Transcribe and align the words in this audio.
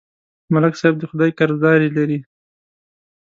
ملک 0.53 0.73
صاحب 0.79 0.95
د 0.99 1.03
خدای 1.11 1.31
قرضداري 1.39 1.89
لري 1.97 2.19